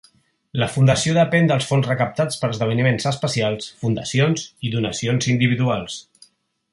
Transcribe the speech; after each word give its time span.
La 0.61 0.67
Fundació 0.75 1.11
depèn 1.17 1.49
dels 1.51 1.67
fons 1.71 1.89
recaptats 1.89 2.41
per 2.43 2.49
esdeveniments 2.55 3.07
especials, 3.11 3.69
fundacions 3.85 4.49
i 4.67 4.73
donacions 4.77 5.29
individuals. 5.37 6.01